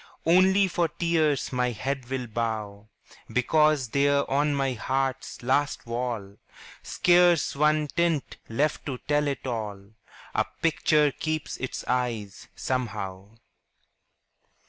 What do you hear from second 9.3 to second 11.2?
all, A picture